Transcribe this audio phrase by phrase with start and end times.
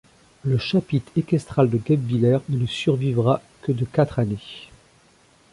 [0.41, 4.39] Le chapitre équestral de Guebwiller ne lui survivra que de quatre années.